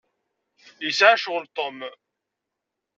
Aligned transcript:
Yesɛa 0.85 1.15
ccɣel 1.19 1.45
Tom. 1.55 1.77